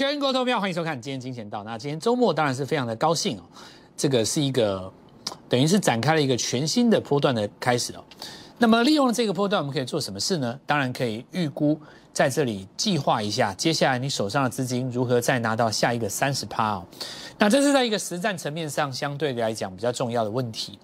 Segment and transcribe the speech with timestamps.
[0.00, 1.62] 全国投票，欢迎收看今天金钱道。
[1.62, 3.42] 那今天周末当然是非常的高兴哦，
[3.98, 4.90] 这个是一个
[5.46, 8.02] 等于是展开了一个全新的波段的开始哦。
[8.56, 10.58] 那么利用了这个波段，我们可以做什么事呢？
[10.64, 11.78] 当然可以预估
[12.14, 16.86] 在这里计划一下，接下来你手上的资金如何再拿到下一个三十趴哦。
[17.36, 20.78] 那这是在一个实战层面上相对来讲比较重要的问题。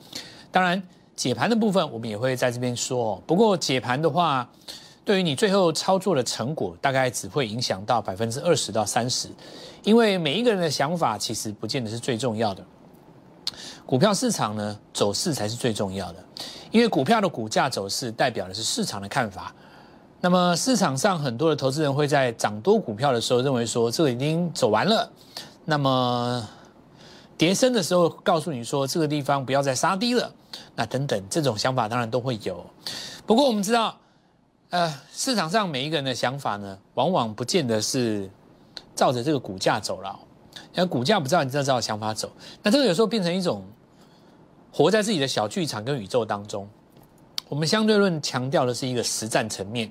[0.53, 0.83] 当然
[1.15, 3.23] 解盘的部分我们也会在这边说哦。
[3.27, 4.47] 不过解盘的话。
[5.07, 9.29] 对于你最后操作的成果，大概只会影响到百分之二十到三十，
[9.85, 12.65] 因为每一个人的想法其实不见得是最重要的。
[13.87, 16.19] 股票市场呢，走势才是最重要的，
[16.73, 19.55] 因为股票的股价走势代表的是市场的看法。
[20.21, 25.09] 那么市场上很多的投资人会在涨多股票的时候认为说这个已经走完了，
[25.65, 26.45] 那么
[27.39, 30.33] 跌升的时候告诉你说这个地方不要再杀低了，
[30.75, 32.67] 那等等这种想法当然都会有。
[33.25, 33.97] 不过我们知道。
[34.71, 38.29] 呃，市场上每一个人的想法呢，往往不见得是
[38.95, 40.19] 照着这个股价走了。
[40.75, 42.31] 因为股价不知道你知道照想法走，
[42.63, 43.65] 那这个有时候变成一种
[44.71, 46.69] 活在自己的小剧场跟宇宙当中。
[47.49, 49.91] 我们相对论强调的是一个实战层面。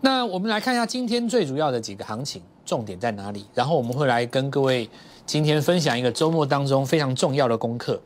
[0.00, 4.88] 那我们来看一下今天最主要的几个行情重点在哪里，然后我们会来跟各位
[5.26, 8.00] 今天分享一个周末当中非常重要的功课。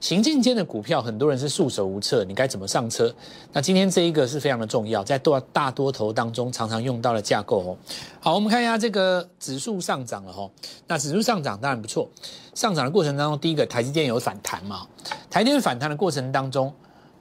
[0.00, 3.14] 行进间的股票，很多人是束手无策，你该怎么上车？
[3.52, 7.76] 那今天这一个是非常的重要，在多大多头当中常常用到的架构哦。
[8.18, 10.50] 好，我们看一下这个指数上涨了哈。
[10.86, 12.08] 那指数上涨当然不错，
[12.54, 14.86] 上涨的过程当中，第一个台积电有反弹嘛？
[15.28, 16.72] 台积电反弹的过程当中，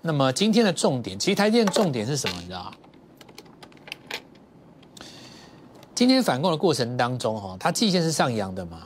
[0.02, 2.38] 那么今天的重点，其实台积电重点是什么？
[2.40, 2.72] 你知道
[5.94, 8.84] 今天反攻的过程当中哈，它季线是上扬的嘛？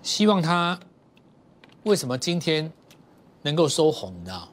[0.00, 0.78] 希望它
[1.82, 2.72] 为什么今天？
[3.44, 4.48] 能够收红的，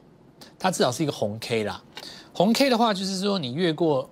[0.58, 1.82] 它至少是一个红 K 啦。
[2.32, 4.08] 红 K 的话，就是说你越过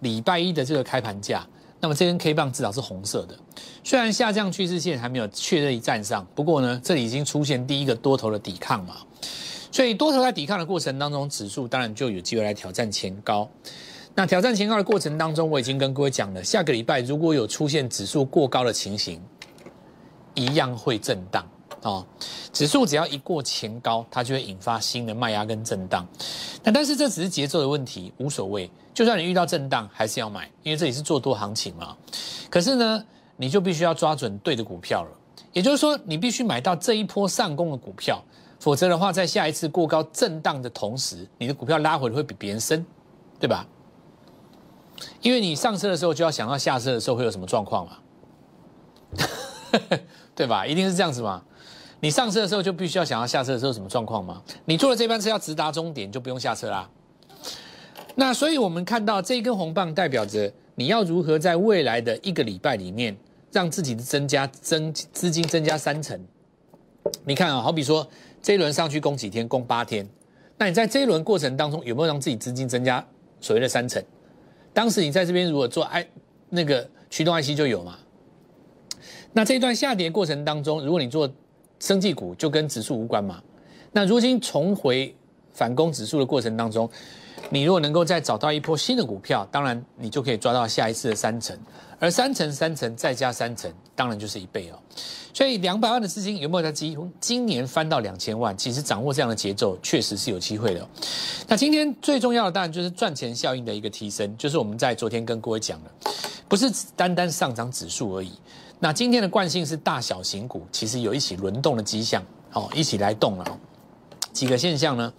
[0.00, 1.46] 礼拜一的这个开盘价，
[1.78, 3.38] 那么这根 K 棒至少是红色的。
[3.82, 8.96] 虽然下降趋势线还没有确认站上，不过呢，这里已经出现第一个多头的抵抗嘛。
[9.70, 13.48] 所以多头在抵抗的过程当中，指数当然就有机会来挑战前高。
[14.14, 19.20] 那挑战前高的过程当中，我已经跟各位讲了，下个礼拜如果有出现指数过高的情形，
[20.34, 21.44] 一样会震荡。
[21.84, 22.04] 哦，
[22.50, 26.06] 指数只要一过前高，它就会引发新的卖压跟震荡。
[26.62, 28.70] 那但是这只是节奏的问题，无所谓。
[28.94, 31.94] 就算你遇到震荡，还是要买，因为这里是做多行情嘛。
[32.48, 33.04] 可是呢，
[33.36, 35.10] 你就必须要抓准对的股票了。
[35.52, 38.22] 也就是说，你必须买到这一波上攻的股票，
[38.58, 42.84] 否则的话，在下一次过高震荡的同时，你的股票拉回会比别人深，
[43.38, 43.66] 对吧？
[45.20, 47.98] 因为你上车的时候就要想到下车的时候会有什么状况嘛，
[50.34, 50.66] 对吧？
[50.66, 51.42] 一定是这样子嘛。
[52.04, 54.42] 你上车的时候就必须要想要下车的时候什么状况吗？
[54.66, 56.86] 你坐的这班车要直达终点就不用下车啦。
[58.14, 63.16] 那所以我们看到这根红棒代表着你要如何在未来的一个礼拜里面
[63.50, 66.22] 让自己的增加增资金增加三成。
[67.24, 68.06] 你看啊，好比说
[68.42, 70.06] 这一轮上去攻几天，攻八天，
[70.58, 73.02] 那你在这一轮过程当中有没有让自己资金增加
[73.40, 74.04] 所谓的三成？
[74.74, 76.06] 当时你在这边如果做 I
[76.50, 77.96] 那个驱动 IC 就有嘛。
[79.32, 81.26] 那这一段下跌过程当中，如果你做
[81.84, 83.42] 生技股就跟指数无关嘛？
[83.92, 85.14] 那如今重回
[85.52, 86.88] 反攻指数的过程当中，
[87.50, 91.54] 你如果能够再找到一波新的股票，当然你就可以抓到下一次的三成，
[91.98, 94.78] 而三成三成再加三成，当然就是一倍哦。
[95.34, 98.56] 所以两百万的资金有没有在今今年翻到两千万？
[98.56, 100.88] 其实掌握这样的节奏，确实是有机会的。
[101.46, 105.90] 那今天最重要的当然就是赚钱效应的一个提升，就是我们在昨天跟各位讲的，
[106.48, 108.32] 不是单单上涨指数而已。
[108.80, 113.58] 那今天的惯性是大小型股，其实有一起轮动的迹象，哦，一起来动了。
[114.32, 115.12] 几个现象呢？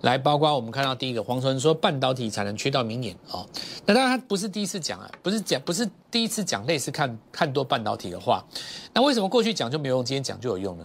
[0.00, 3.46] 来，包括我们看到第一个，黄春说半导体才能缺到明年哦。
[3.84, 8.42] 那当然他不是第一次讲啊，不是讲不是第一次讲类似看看多半导体的话。
[8.94, 10.84] 那为什么过去讲就没有用，今天讲就有用呢？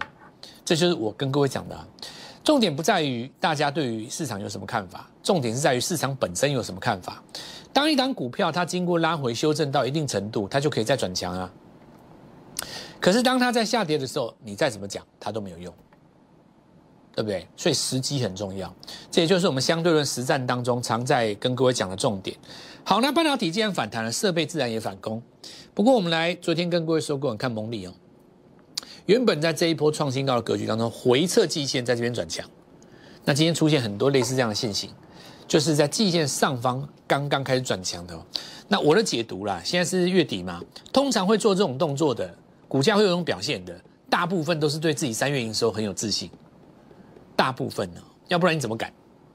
[0.65, 1.87] 这就是我跟各位讲的，啊
[2.43, 7.23] 重点不在于大家对于市场有什么看法，重点是在于市场本身有什么看法。
[7.71, 11.49] 当一档股票它经过拉回修正到一定程度，它就可以再转强啊。
[12.99, 15.73] 可是当它在下跌的时候，你再怎么讲，它都没有用，
[17.15, 17.47] 对不对？
[17.55, 18.73] 所以时机很重要，
[19.09, 22.35] 这也就是我们相对论实战当中常在跟各位讲的重点。
[22.83, 25.21] 好，那半导体既然反弹了，设备自然也反攻。
[25.73, 27.93] 不过我们来昨天跟各位说过，看蒙利哦，
[29.05, 32.45] 原本在这一波创新高的格局当中，回撤季线在这边转强，
[33.23, 34.89] 那今天出现很多类似这样的现形，
[35.47, 38.19] 就是在季线上方刚刚开始转强的。
[38.67, 40.61] 那我的解读啦，现在是月底嘛，
[40.91, 42.35] 通常会做这种动作的。
[42.69, 43.77] 股价会有种表现的，
[44.09, 46.31] 大部分都是对自己三月营收很有自信，
[47.35, 48.93] 大部分呢，要不然你怎么敢？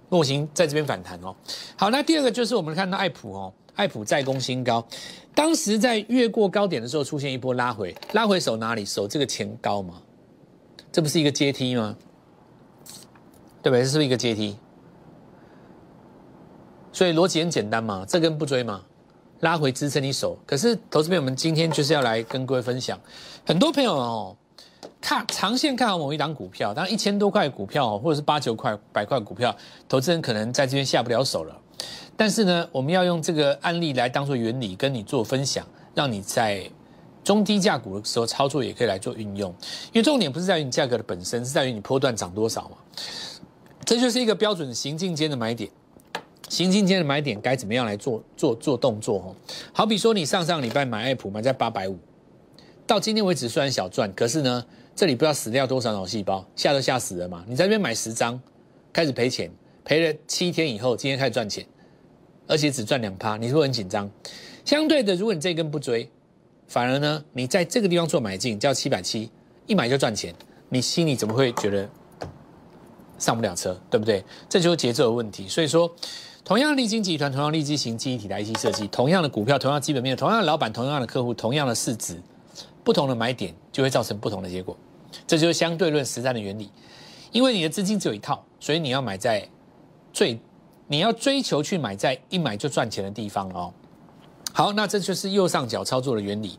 [0.08, 1.34] 莫行在这边反弹哦。
[1.76, 4.86] 好，那第二个就是我们看到爱普哦，爱普再攻新高，
[5.34, 8.84] 当时在越过高点的时候出现一波拉回，拉回守哪里？
[8.84, 10.00] 守这个前高嘛，
[10.92, 11.96] 这不是一个阶梯吗？
[13.60, 13.80] 对不对？
[13.82, 14.56] 这是不是一个阶梯？
[16.92, 18.84] 所以逻辑很简单嘛，这根不追嘛，
[19.40, 20.38] 拉回支撑你手。
[20.46, 22.98] 可是投资朋友们今天就是要来跟各位分享，
[23.46, 24.36] 很多朋友哦，
[25.00, 29.54] 看长线看好某一档股票，当然一千多块股票或者是八九块、百块股票，
[29.88, 31.60] 投资人可能在这边下不了手了。
[32.16, 36.64] 但是呢，我们要用这个案例来当做原理跟你做分享，让你在
[37.25, 39.50] 中低价股的时候操作也可以来做运用。
[39.92, 42.76] 因为重点不是在于你价格的本身，是在于你波段涨多少嘛。
[43.84, 45.69] 这就是一个标准行进间的买点，
[46.49, 49.37] 行进间的买点该怎么样来做做做动作哦？
[49.73, 51.99] 好比说你上上礼拜买爱普买在八百五，
[52.87, 54.64] 到今天为止虽然小赚，可是呢，
[54.94, 57.44] 这里不知道死掉多少脑细胞，吓都吓死了嘛。
[57.49, 58.41] 你在这边买十张，
[58.93, 59.50] 开始赔钱，
[59.85, 61.67] 赔了七天以后，今天开始赚钱。
[62.47, 64.11] 而且只赚两趴，你是不是很紧张？
[64.67, 66.06] 相对的，如果你这根不追，
[66.69, 69.31] 反而呢，你在这个地方做买进，叫七百七，
[69.67, 70.35] 一买就赚钱，
[70.69, 71.88] 你心里怎么会觉得
[73.19, 74.23] 上不了车，对不对？
[74.47, 75.49] 这就是节奏的问题。
[75.49, 75.90] 所以说，
[76.44, 82.20] 同样立金集团，同样立基型记忆体的 IC 设计，同样的股票，同样基本面，同样的老板，同样的客户，同样的市值，
[82.85, 84.76] 不同的买点就会造成不同的结果。
[85.26, 86.70] 这就是相对论实战的原理。
[87.32, 89.49] 因为你的资金只有一套，所以你要买在
[90.12, 90.38] 最。
[90.87, 93.73] 你要追求去买在一买就赚钱的地方哦。
[94.52, 96.58] 好，那这就是右上角操作的原理。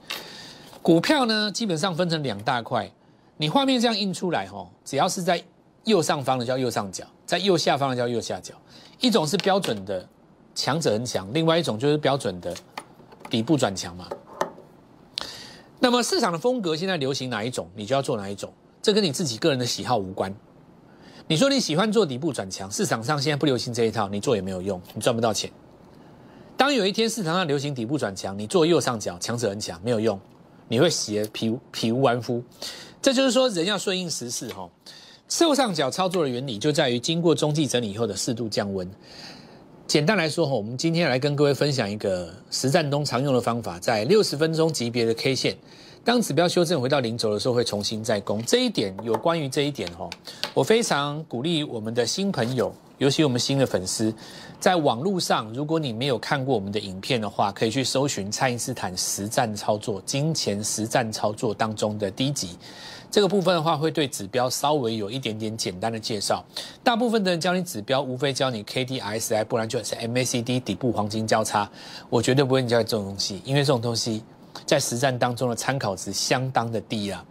[0.82, 2.90] 股票呢，基本上分成两大块。
[3.38, 5.40] 你画面这样印出来哦，只要是在
[5.86, 8.54] 右上方的叫右上角，在右下方的叫右下角。
[9.00, 10.08] 一种是标准的
[10.54, 12.54] 强者很强，另外一种就是标准的
[13.30, 14.08] 底部转强嘛。
[15.80, 18.52] 那么市场的风格现在流行哪一种，你就要做哪一种，
[18.82, 20.34] 这跟你自己个人的喜好无关。
[21.28, 25.52] 你说你喜欢做底部转强，市场上现在不流行这一套，你做也没有用，你赚不到钱。
[26.58, 30.20] 当有一天市场上流行底部转强，你做右上角强者很强，没有用，
[30.68, 32.42] 你会洗得皮皮无完肤。
[33.02, 34.68] 这就是说，人要顺应时势哈。
[35.42, 38.90] 右上角操作的原理就在于经过中继整理以后的适度降温。
[39.88, 45.56] 简单来说哈，我们今天来跟各位分享一个实战中常用的方法，在六十分钟级别的 K 线。
[46.04, 48.44] 当指标修正回到零轴的时候，会重新再攻。
[48.46, 50.10] 这一点有关于这一点哦，
[50.54, 54.14] 我非常鼓励我们的新朋友，尤其我们新的粉丝，
[54.60, 62.58] 在网络上，如果你没有看过我们的影片的话，可以去搜寻蔡因斯坦实战操作、金钱实战操作当中的第一集。
[63.12, 66.44] 这个部分的话，会对指标稍微有一点点简单的介绍。
[66.84, 71.70] 大部分的人教你指标，无非教你 K D S I，不然就是 M A C D 底部黄金交叉。
[72.10, 74.24] 我绝对不会教你这种东西，因为这种东西。
[74.66, 77.24] 在实战当中的参考值相当的低啊！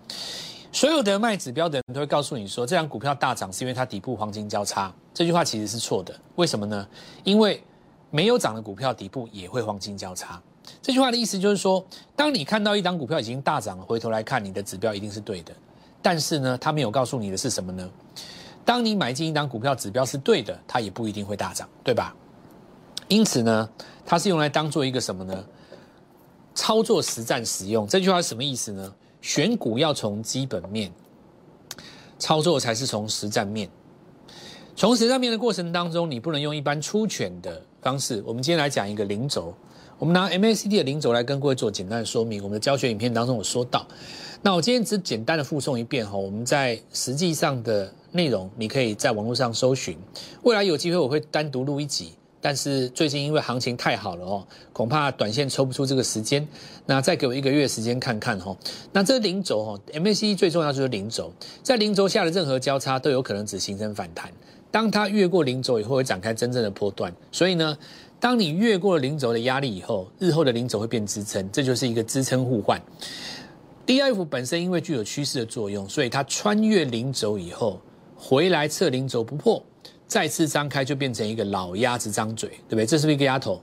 [0.75, 4.93] 所有的卖指标的人都会告诉你说，这张股票大涨是因为它底部黄金交叉。
[5.15, 6.85] 这句话其实是错的，为什么呢？
[7.23, 7.63] 因为
[8.11, 10.43] 没有涨的股票底部也会黄金交叉。
[10.83, 11.83] 这句话的意思就是说，
[12.17, 15.55] 当你看到一张股票已经大涨了，回头来看你的指标一定是对的。
[16.03, 17.89] 但是呢，它没有告诉你的是什么呢？
[18.65, 22.13] 当你买进一张股票，指标是对的，它也不一定会大涨，对吧？
[23.07, 23.71] 因此呢，
[24.05, 25.45] 它是用来当做一个什么呢？
[26.53, 28.93] 操作实战使用这句话是什么意思呢？
[29.25, 30.93] 选股要从基本面，
[32.19, 33.67] 操作才是从实战面。
[34.77, 38.23] 从实战面的过程当中，你不能用一般出拳的方式。
[38.27, 39.55] 我们今天来讲一个零轴，
[39.99, 42.43] 我们拿 MACD 的零轴来跟各位做简单的说明。
[42.43, 43.87] 我们的教学影片当中有说到，
[44.43, 46.19] 那我今天只简单的附送一遍哈。
[46.19, 49.97] 我们在实际上的内容，你可以在网络上搜寻。
[50.43, 52.13] 未来有机会我会单独录一集。
[52.45, 56.47] 但是最近因为行情太好了哦，恐怕短线抽不出这个时间。
[56.85, 58.55] 那再给我一个月时间看看哈。
[58.93, 61.33] 那这零轴哦，MACD 最重要就是零轴，
[61.63, 64.31] 在零轴下的任何交叉都有可能只形成反弹。
[64.71, 67.11] 当它越过零轴以后，会展开真正的波段。
[67.33, 67.79] 所以呢，
[68.21, 72.79] 当你越过了零轴的压力以后，日后的零轴会变支撑，这就是一个支撑互换。
[73.87, 77.81] DF 本身因为具有趋势的作用，所以它穿越零轴以后
[78.15, 79.65] 回来测零轴不破。
[80.07, 82.87] 再次张开就变成一个老鸭子张嘴，对不对？
[82.87, 83.61] 这是不是一个鸭头？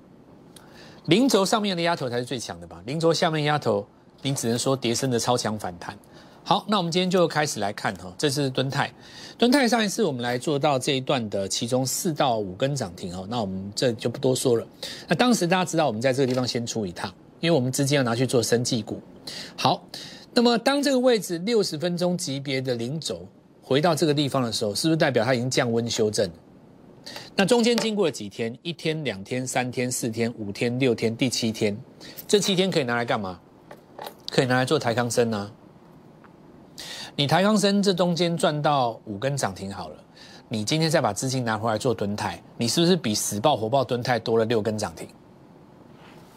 [1.05, 2.81] 零轴上面的鸭头才是最强的吧？
[2.85, 3.85] 零轴下面鸭头，
[4.21, 5.97] 你只能说叠升的超强反弹。
[6.43, 8.91] 好，那我们今天就开始来看哈，这是敦泰。
[9.37, 14.67] 敦泰上一次我们来做到这一段的其中四到五根涨停哈，那我们这就不多说了。
[15.07, 18.99] 那当时大家知道我们在这个地方先出一趟，因为我们资金要拿去做生技股。
[19.55, 19.83] 好，
[20.33, 23.27] 那么当这个位置六十分钟级别的零轴。
[23.71, 26.29] 回到这个地方的时候，是不是代表它已经降温修正？
[27.37, 28.53] 那中间经过了几天？
[28.63, 31.77] 一天、两天、三天、四天、五天、六天，第七天，
[32.27, 33.39] 这七天可以拿来干嘛？
[34.29, 35.49] 可以拿来做台康生啊。
[37.15, 39.95] 你台康生这中间赚到五根涨停好了，
[40.49, 45.07] 你今天再把资金拿回来做蹲泰，你是不是比死爆火爆蹲泰多了六根涨停？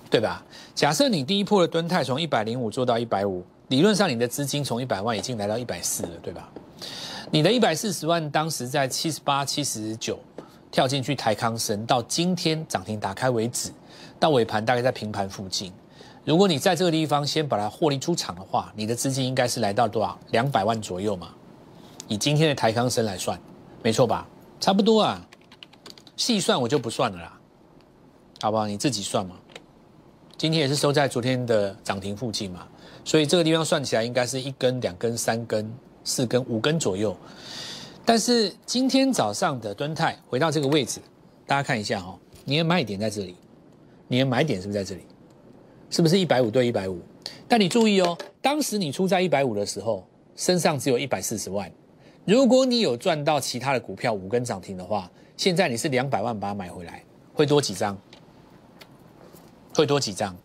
[0.09, 0.41] 对吧？
[0.73, 6.49] 假设你第一波的蹲泰从一百零五做到一百五，理论上你的资金从一百万已经来到一百四了，对吧？
[7.31, 10.19] 你的一百四十万当时在七十八、七十九
[10.71, 13.71] 跳进去台康生，到今天涨停打开为止，
[14.21, 15.73] 到尾盘大概在平盘附近。
[16.25, 20.19] 如果你在这个地方先把它获利出场的话，你的资金应该是来到多少？
[20.31, 21.35] 两百万左右嘛。
[22.09, 23.38] 以今天的台康生来算，
[23.83, 24.26] 没错吧？
[24.61, 25.26] 差不多啊。
[26.16, 27.38] 细算我就不算了啦，
[28.40, 28.66] 好不好？
[28.66, 29.37] 你自己算嘛。
[30.37, 32.66] 今天也是收在昨天的涨停附近嘛，
[33.04, 35.73] 所以这个地方算起来应该是一根、两根、三根。
[36.04, 37.16] 四根、五根左右，
[38.04, 41.00] 但是今天早上的敦泰回到这个位置，
[41.46, 43.34] 大家看一下哈，你的买点在这里，
[44.06, 45.02] 你的买点是不是在这里？
[45.90, 47.00] 是不是一百五对一百五？
[47.49, 50.06] 但你注意哦，当时你出在一百五的时候，
[50.37, 51.70] 身上只有一百四十万。
[52.26, 57.96] 如果你有赚到其他的股票五根涨停的话，现在你是两百万把它买回来，会多几张？
[59.75, 60.37] 会多几张？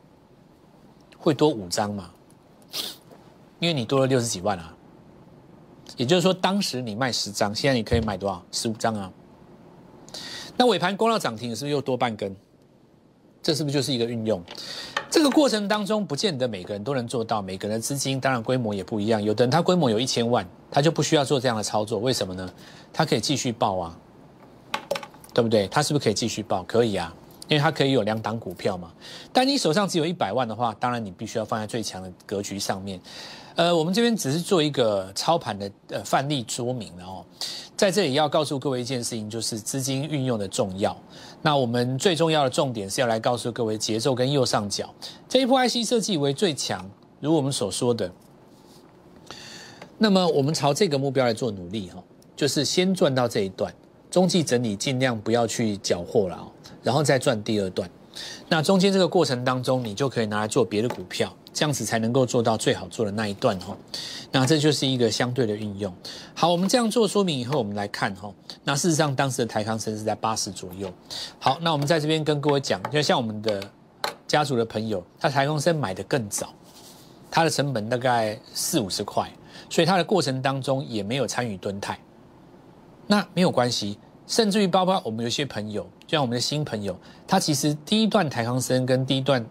[1.17, 2.11] 会多五张嘛？
[3.59, 4.75] 因为你多了六十几万啊。
[5.99, 8.41] 也就是说，当时你卖十张，现在你可以买多少？
[8.53, 9.11] 十五张啊。
[10.55, 12.33] 那尾盘攻到涨停，是不是又多半根？
[13.43, 14.41] 这是不是就是一个运用？
[15.09, 19.21] 这个过程当中，不见得每个人都能做到，每个人的资金当然规模也不一样。
[19.21, 22.49] 有的人他规模有一千万，他就不需要做这样的操作，为什么呢？
[22.93, 23.99] 他可以继续报啊，
[25.33, 25.67] 对不对？
[25.67, 26.63] 他是不是可以继续报？
[26.63, 27.13] 可以啊，
[27.49, 28.89] 因为他可以有两档股票嘛。
[29.33, 33.01] 但你手上只有一百万的话，当然你必须要放在最强的格局上面。
[33.59, 37.25] 呃，我们这边只是做一个操盘的呃范例说明了哦，
[37.75, 40.95] 在这里要告诉各位一件事情，就是资金运用的重要。
[41.41, 44.89] 那我们最重要的重点是要来告诉各位节奏跟右上角
[45.27, 46.89] 这一波 IC 设计为最强，
[47.19, 48.09] 如我们所说的。
[49.97, 52.01] 那么我们朝这个目标来做努力哈，
[52.37, 53.75] 就是先赚到这一段
[54.09, 56.47] 中继整理，尽量不要去缴获了哦，
[56.81, 57.91] 然后再赚第二段。
[58.47, 61.35] 那中间这个过程当中，你就可以拿来做别的股票。
[61.51, 63.75] 这样子才能够做到最好做的那一段哈，
[64.31, 65.93] 那这就是一个相对的运用。
[66.33, 68.31] 好，我们这样做说明以后，我们来看哈。
[68.63, 70.91] 那事实上，当时的台康生是在八十左右。
[71.39, 73.61] 好，那我们在这边跟各位讲，就像我们的
[74.27, 76.53] 家族的朋友，他台康生买的更早，
[77.31, 79.29] 他的成本大概四五十块，
[79.69, 81.99] 所以他的过程当中也没有参与蹲泰。
[83.07, 86.95] 那没有关系，甚至于包括我们有些朋友，就像我们的新朋友，
[87.27, 89.43] 他其实第一段台康生跟第一段。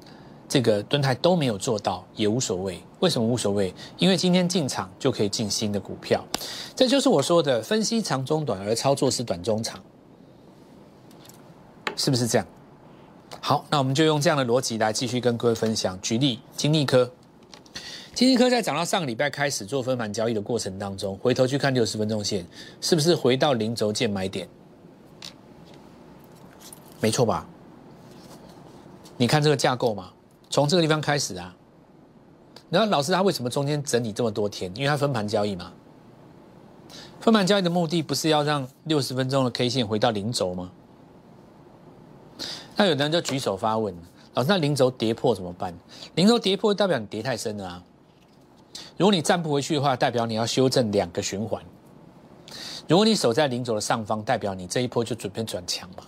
[0.48, 3.74] 这个蹲台都没有做到也无所谓，为什么无所谓？
[3.98, 6.24] 因为今天进场就可以进新的股票，
[6.74, 9.78] 这就是我说的分析长中短，而操作是短中长，
[11.96, 12.46] 是不是这样？
[13.42, 16.00] 好，那我们就用这样的逻辑来继续跟各位分享。
[16.00, 17.10] 举例，金利科，
[18.14, 22.46] 金利科在涨到上个礼拜开始做分盘交易的过程当中，回头去看六十分钟线，
[22.80, 24.48] 是不是回到零轴见买点？
[27.00, 27.46] 没错吧？
[29.18, 30.10] 你看这个架构嘛。
[30.50, 31.54] 从这个地方开始啊，
[32.70, 34.70] 然后老师他为什么中间整理这么多天？
[34.74, 35.72] 因为他分盘交易嘛。
[37.20, 40.70] 分盘交易的目的不是要让六十分钟的 K 线回到零轴吗？
[42.76, 43.94] 那有的人就举手发问：
[44.34, 45.74] 老师，那零轴跌破怎么办？
[46.14, 47.82] 零轴跌破代表你跌太深了啊。
[48.96, 51.62] 如果你站不回去的话，代表你要修正两个循环。
[52.86, 56.04] 如果你守在零轴的上方，代表你这一波就准备转强嘛。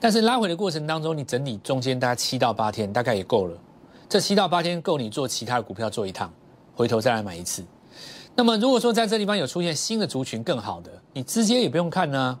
[0.00, 3.56] 但是拉回的过程当中，你整理中间大概七到八天，大概也够了。
[4.10, 6.34] 这七到八天够你做其他的股票做一趟，
[6.74, 7.64] 回头再来买一次。
[8.34, 12.36] 那么如果说在这地方有出现新的族群更好的，你直接也不用看呢，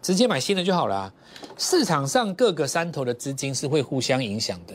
[0.00, 1.12] 直接买新的就好了。
[1.56, 4.74] 市场上各个山头的资金是会互相影响的，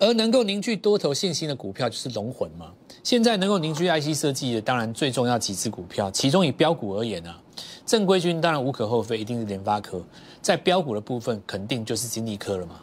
[0.00, 2.72] 而能够凝聚多头信心的股票就是龙魂嘛。
[3.04, 7.40] 现在能够凝聚 IC 设计的，当然最重要几只股票，其中以标股而言啊，
[7.86, 10.04] 正规军当然无可厚非，一定是联发科。
[10.42, 12.80] 在标股的部分，肯定就是金立科了嘛，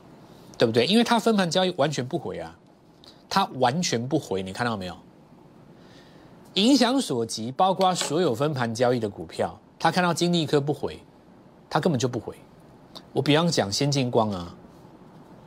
[0.57, 0.85] 对不对？
[0.85, 2.57] 因为它分盘交易完全不回啊。
[3.33, 4.97] 它完全不回，你看到没有？
[6.55, 10.99] 影响所及，包括所有分盘交易的股票，他看到金立科不回，
[11.69, 12.35] 他根本就不回。
[13.13, 14.53] 我比方讲先进光啊，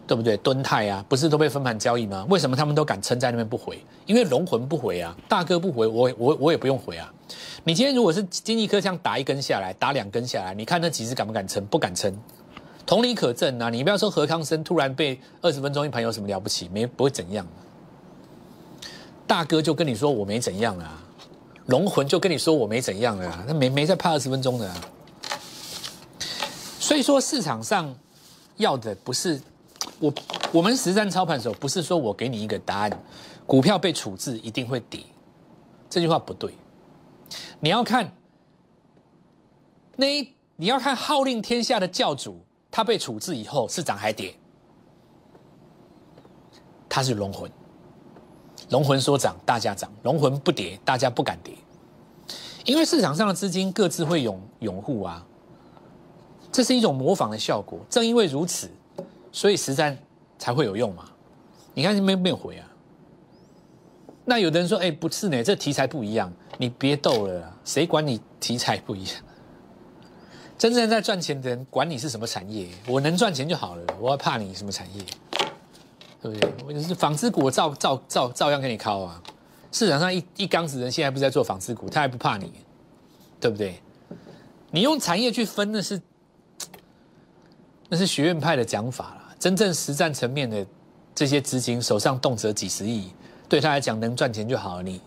[0.06, 0.34] 对不对？
[0.38, 2.26] 敦泰啊，不是都被分盘交易吗？
[2.30, 3.84] 为什么他们都敢撑在那边不回？
[4.06, 7.12] 因为龙魂不回啊，大哥不回，我我我也不用回啊。
[7.64, 11.62] 你今天如果是金立科这样打一根下来，打两根下来，你看那几只敢不敢撑？
[11.66, 12.18] 不敢撑。
[12.86, 16.66] 同理可证啊，你不要说何康生突然被二十分钟一盘有什么了不起？
[16.72, 17.46] 没不会怎样。
[19.26, 21.02] 大哥就跟你说我没怎样啊，
[21.66, 24.68] 龙魂就跟你说我没怎样啊，他没没在怕二十分钟的。
[24.68, 24.76] 啊
[26.78, 27.92] 所以说市场上
[28.58, 29.40] 要的不是
[29.98, 30.12] 我，
[30.52, 33.02] 我们实战操盘的时候不是说我给你一个答案，
[33.46, 35.00] 股票被处置一定会跌，
[35.88, 36.52] 这句话不对。
[37.58, 38.12] 你要看
[39.96, 40.06] 那
[40.56, 44.34] 你要看号令天下的教主，他被处置以后是涨还跌。
[46.86, 47.50] 他是龙魂。
[48.74, 51.54] 龙魂说涨，大家涨；龙魂不跌，大家不敢跌。
[52.64, 55.24] 因为市场上的资金各自会拥拥护啊，
[56.50, 57.78] 这是一种模仿的效果。
[57.88, 58.68] 正因为如此，
[59.30, 59.96] 所以实战
[60.40, 61.04] 才会有用嘛。
[61.72, 62.66] 你看没没有回啊？
[64.24, 69.14] 那有的人说：“哎，不是呢，这题材不一样。”你别逗了，谁管你题材不一样？
[70.58, 75.04] 真正在赚钱的人管你是什么产业，我能赚钱就好了，我还怕你什么产业？
[76.24, 76.54] 对不对？
[76.66, 79.22] 我就是纺织股，我照照照照样给你敲啊！
[79.70, 82.50] 市场上一一缸子人现在不是在做纺织股，他还不怕你，
[83.38, 83.78] 对不对？
[84.70, 86.00] 你用产业去分，那是
[87.90, 89.34] 那是学院派的讲法了。
[89.38, 90.66] 真正实战层面的
[91.14, 93.12] 这些资金手上动辄几十亿，
[93.46, 94.82] 对他来讲能赚钱就好了。
[94.82, 95.02] 你，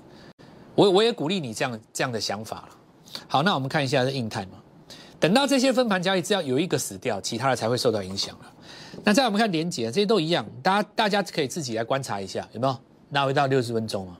[0.75, 2.69] 我我也鼓励你这样这样的想法了。
[3.27, 4.59] 好，那我们看一下是印泰嘛。
[5.19, 8.45] 等到这些分盘交易，只要有一个死掉，其他的才会受到影响了。
[9.03, 12.77] 那再我们看连结，这些都一样，大家大家可以自己来观察一下，有没有？
[13.11, 14.19] 拉回到六十分钟啊。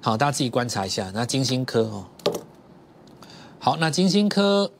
[0.00, 1.10] 好，大家自己观察一下。
[1.12, 2.06] 那金星科哦，
[3.58, 4.70] 好，那金星科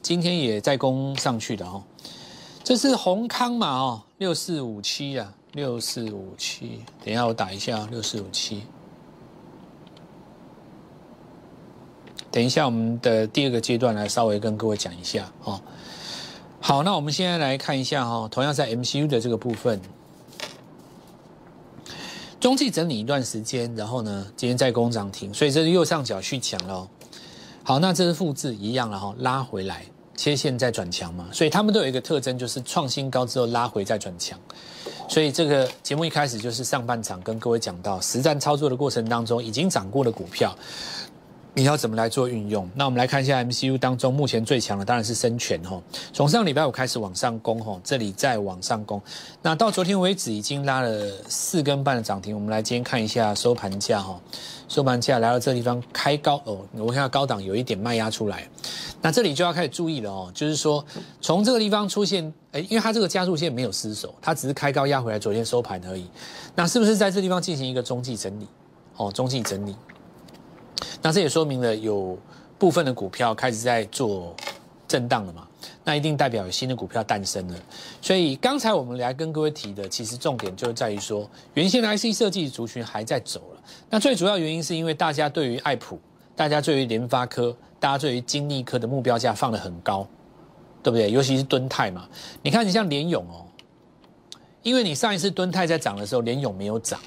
[0.00, 1.84] 今天也在攻上去的哦。
[2.64, 6.82] 这是宏康嘛哦，六四五七啊，六四五七。
[7.04, 8.62] 等一下我打一下六四五七。
[12.30, 15.60] 等一下我们的第二个阶段来稍微跟各位讲一下哦。
[16.60, 19.80] 好，那我们现在来看一下哈，同样在 MCU 的这个部分。
[22.40, 26.88] 中继整理一段时间，然后呢，今天在攻涨停，所以这是右上角续强喽。
[27.62, 29.84] 好，那这是复制一样了哈，拉回来
[30.16, 34.38] 切线再转强嘛，所以他们都有一个特征，就是创新高之后拉回再转强。
[35.08, 40.54] 所以这个节目一开始就是上半场跟各位讲到实战操作的过程当中已经涨过的股票。
[41.58, 42.70] 你要怎么来做运用？
[42.76, 49.02] 那我们来看一下 MCU 当中目前最强的当然是深全哈，从上礼拜五开始往上攻哈，这里再往上攻，
[49.42, 52.32] 那到昨天为止已经拉了四根半的涨停。
[52.32, 54.20] 我们来今天看一下收盘价哈，
[54.68, 58.48] 收盘价来到这地方开高哦，我看到高档有一点卖压出来，
[59.02, 60.84] 那这里就要开始注意了哦，就是说
[61.20, 66.08] 从这个地方出现，哎，因为它这个加速线没有失守，它只是开高压回来，昨天收盘而已，
[66.54, 68.46] 那是不是在这地方进行一个中继整理？
[68.96, 69.74] 哦，中继整理。
[71.02, 72.18] 那这也说明了有
[72.58, 74.34] 部分的股票开始在做
[74.86, 75.46] 震荡了嘛？
[75.84, 77.54] 那一定代表有新的股票诞生了。
[78.02, 83.62] 所以刚才我们来跟各位提的，其实重点就在于说，原先的 IC 设计族群还在走了。
[83.88, 85.98] 那最主要原因是因为大家对于爱普、
[86.36, 90.06] 大家对于联发科、大家对于金立科的目标价放得很高，
[90.82, 91.10] 对不对？
[91.10, 92.08] 尤其是敦泰嘛。
[92.42, 93.46] 你看，你像联勇哦，
[94.62, 96.98] 因为你上一次敦泰在涨的时候，联勇没有涨。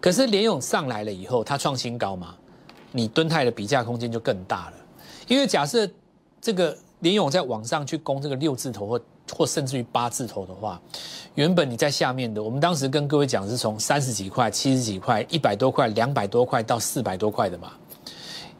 [0.00, 2.34] 可是联勇上来了以后，它创新高嘛，
[2.96, 4.74] 你敦泰的比价空间就更大了。
[5.26, 5.88] 因为假设
[6.40, 9.00] 这个联勇在往上去攻这个六字头或
[9.32, 10.80] 或甚至于八字头的话，
[11.34, 17.72] 原本你在下面的，我们当时跟各位讲是从三十几块、七十几块、一百多块、两百多块到四百多块的嘛，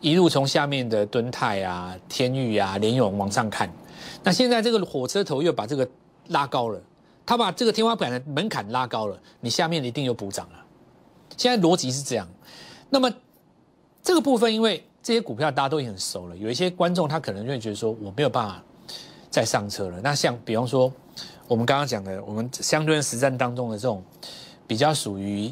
[0.01, 3.71] 一路从下面的敦泰啊、天域啊、联勇往上看，
[4.25, 5.89] 那现在这个火车头又把这个
[6.29, 6.81] 拉高了，
[7.27, 10.65] 他把这个天花板的门槛拉高了，你下面一定有补涨了。
[11.37, 12.27] 现在逻辑是这样，
[12.89, 13.13] 那么
[14.05, 18.63] 这个部分，因为这些股票大家都已经很熟了，有一些观众他可能就会觉得说，我没有办法
[19.31, 19.99] 再上车了。
[20.03, 20.93] 那像比方说，
[21.49, 24.05] 我们刚刚讲的，我们相对实战当中的这种
[24.67, 25.51] 比较属于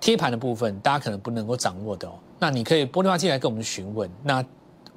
[0.00, 2.14] 贴盘的部分，大家可能不能够掌握的哦。
[2.38, 4.10] 那你可以拨电话进来跟我们询问。
[4.22, 4.42] 那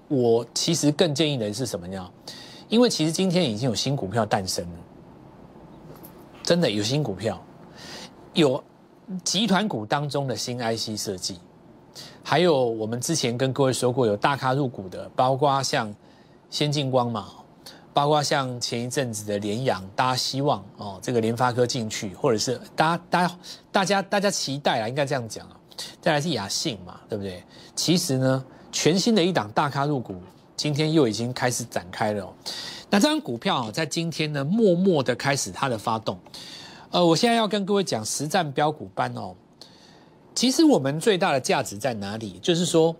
[0.08, 2.10] 我其实更建议的是什么呢？
[2.69, 4.79] 因为其实今天已经有新股票诞生了，
[6.41, 7.43] 真的有新股票
[8.34, 8.63] 有。
[9.23, 11.39] 集团股当中的新 IC 设计，
[12.27, 15.93] 还有我们之前跟各位说过有大咖入股的，包括像
[16.49, 17.27] 先进光嘛，
[17.93, 23.38] 包括像前一阵子的联阳，大家希望哦这个联发科进去，或者是大家大家
[23.71, 25.55] 大家大家期待啊，应该这样讲啊。
[26.01, 27.43] 再来是雅信嘛，对不对？
[27.75, 30.15] 其实呢，全新的一档大咖入股，
[30.55, 32.33] 今天又已经开始展开了。
[32.89, 36.17] 那这张股票在今天呢，默默的开始它的发动。
[36.89, 39.35] 呃，我现在要跟各位讲实战标股班哦。
[40.36, 42.38] 其实我们最大的价值在哪里？
[42.41, 42.93] 就是说，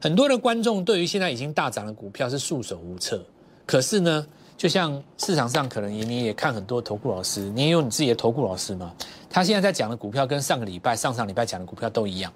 [0.00, 3.22] 很多的观众对于现在已经大涨的股票是束手无策。
[3.66, 4.24] 可是呢，
[4.56, 8.94] 就像市场上可能你也看很多投顾老师，你也有你自己的投顾老师嘛。
[9.28, 12.32] 他现在在讲的股票跟上个礼拜、上上礼拜讲的股票都一样，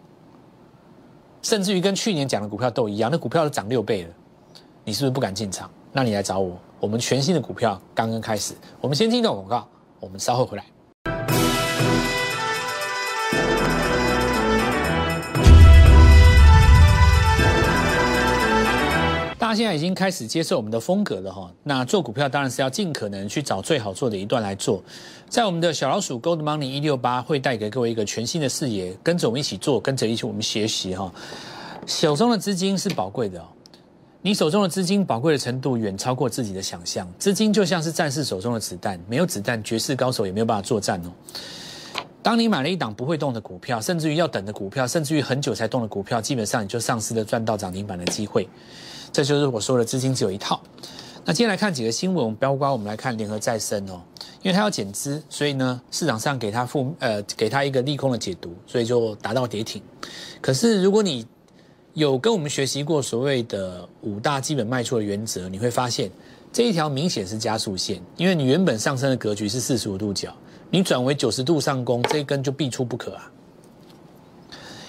[1.43, 3.09] 甚至于跟去年讲的股票都一样。
[3.09, 4.09] 那股票都涨六倍了，
[4.85, 5.71] 你是不是不敢进场？
[5.93, 8.55] 那你来找我，我们全新的股票刚刚开始。
[8.81, 9.69] 我们先听到广告，
[10.01, 10.65] 我们稍后回来。
[19.51, 21.53] 他现在已经开始接受我们的风格了哈。
[21.65, 24.81] 那做股票当然是要尽可能去找最好做的一段来做。
[25.29, 31.13] 在我们的小老鼠 Gold Money 一六八会带给各位一个全新的视野，跟着我们一起做，跟着一起我们学习哈。
[31.85, 33.45] 手中的资金是宝贵的，
[34.23, 37.13] 你手中的资金宝贵的程度远超过自己的想象。
[37.19, 41.11] 资金就像是战士手中的子弹，没有子弹，绝世高手也没有办法作战哦。
[42.23, 48.49] 当你买了一档不会动的股票，甚至于要等的股票，甚至于很久才动的股票，基本上你就丧失了赚到涨停板的机会。
[49.12, 50.61] 这就是我说的资金只有一套。
[51.25, 54.01] 那今天来看几个新闻，包括我们来看联合再生哦，
[54.42, 59.83] 因为它要减资，所以呢市场上给它负呃给它一个利空的解读，所以就达到跌停。
[60.40, 61.27] 可是如果你
[61.92, 66.11] 有跟我们学习过所谓的五大基本卖出的原则，你会发现
[66.53, 70.35] 这一条明显是加速线，因为你原本上升的格局是四十五度角。
[70.73, 73.31] 你转为九十度上攻，这一根就必出不可啊！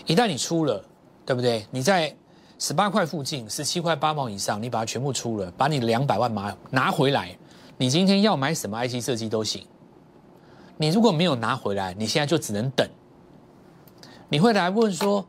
[0.06, 0.86] 一旦你出了，
[1.26, 1.66] 对不对？
[1.72, 2.16] 你在
[2.62, 7.36] 十八块附近，十七块八毛以上，你把它全部出了，把你两百万拿拿回来，
[7.76, 9.66] 你今天要买什么 IC 设计都行。
[10.78, 12.88] 你如果没有拿回来，你现在就只能等。
[14.30, 15.26] 你会来问说，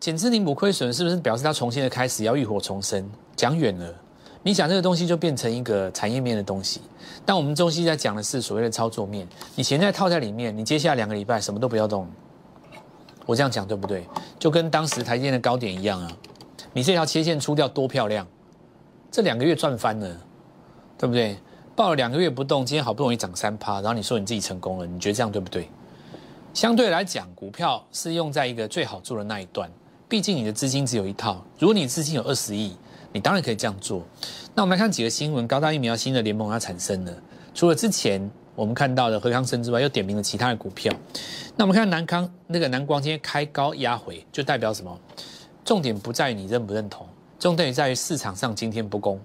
[0.00, 3.08] 减资宁补亏损，是不是表示它重新的开始要浴火重生？
[3.36, 3.94] 讲远了。
[4.42, 6.80] 你讲这个东西就变成一个产业面的东西，
[7.24, 9.24] 但我们中西在讲的是所谓的操作面。
[9.54, 12.08] 你现在套在里面，你接下来两个礼拜什么都不要动。
[13.24, 14.04] 我这样讲对不对？
[14.36, 16.10] 就跟当时台积电的高点一样啊，
[16.72, 18.26] 你这条切线出掉多漂亮，
[19.10, 20.08] 这两个月赚翻了，
[20.98, 21.36] 对不对？
[21.74, 25.68] 报了两个月不动，今天好不容易涨三趴，然后你说你自己成功了，你觉得这样对不对？
[26.54, 29.70] 相对来讲，股票是用在一个最好做的那一段，
[30.08, 32.76] 毕竟你的资金只有一套，如果你资金有二十亿。
[33.14, 34.02] 你当然可以这样做。
[34.54, 37.12] 那我们来看几个新闻：高大疫苗新的联盟要产生了。
[37.52, 40.90] 除了之前我们看到的和康生之外，又点名了其他的股票。
[41.54, 44.98] 那我们看南康那个南光今天开高压回，就代表什么？
[45.64, 47.06] 重点不在于你认不认同，
[47.38, 49.20] 重点在于市场上今天不攻。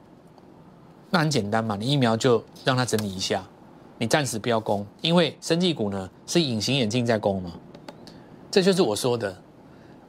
[1.10, 3.43] 那很简单嘛，你疫苗就让它整理一下，
[3.97, 7.54] 你暂时不要攻，因为生技股呢是隐形眼镜在攻嘛。
[8.52, 9.43] 这就是我说的。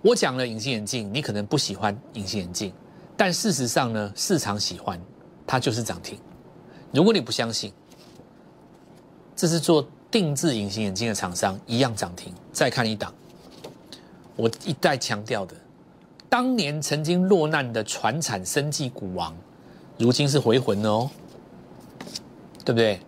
[0.01, 2.73] 我讲了隐形眼镜，你可能不喜欢隐形眼镜。
[3.17, 5.01] 但事实上呢，市场喜欢
[5.47, 6.19] 它就是涨停。
[6.93, 7.73] 如果你不相信，
[9.35, 12.33] 这是做定制隐形眼镜的厂商一样涨停。
[12.53, 13.13] 再看一档，
[14.37, 15.57] 我一再强调的，
[16.29, 19.37] 当年曾经落难的船产生计股王，
[19.99, 21.09] 如今是回魂哦，
[22.65, 23.01] 对不对？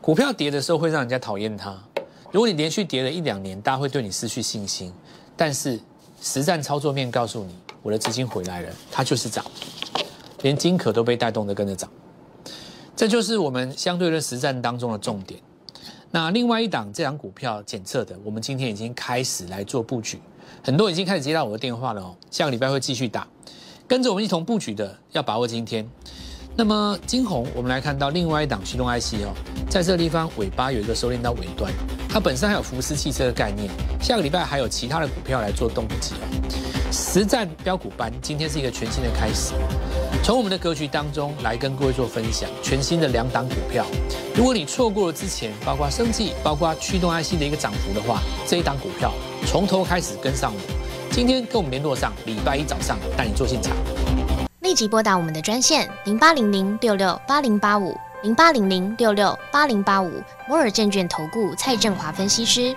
[0.00, 1.76] 股票跌的时候会让人家讨厌它。
[2.30, 4.92] 如果你连续跌了一两年，大家会对你失去信心。
[5.36, 5.78] 但是
[6.20, 7.54] 实战操作面告诉你。
[7.80, 9.42] 我的资金回来了，它就是涨，
[10.42, 11.88] 连金可都被带动的跟着涨，
[12.96, 15.40] 这就是我们相对论实战当中的重点。
[16.10, 20.20] 那另外一档这档股票检测的，我们今天已经开始来做布局，
[20.62, 23.26] 很多已经开始接到我的电话了哦，下个礼拜会继续打，
[23.86, 25.88] 跟着我们一同布局的要把握今天。
[26.56, 29.32] 那么金红，我们来看到另外一档驱动 IC 哦，
[29.70, 31.72] 在这个地方尾巴有一个收敛到尾端，
[32.08, 36.26] 它本身还有福斯汽车的概念，下个礼拜还有其他的股票来做动机哦。
[36.90, 39.52] 实战标股班，今天是一个全新的开始。
[40.24, 43.86] 从我们的格局当中来跟各位做分享，全新的两档股票。
[44.34, 49.12] 如果你错过了之前，包括生技、包括驱动 IC 的一个涨幅的话，这一档股票
[49.46, 50.60] 从头开始跟上我。
[51.10, 53.76] 今天跟我们联络上，礼拜一早上带你做进场。
[54.60, 60.12] 立即拨打我们的专线零八零零六六八零八五零八零零六六八零八五
[60.46, 62.76] 摩尔证券投顾蔡振华分析师。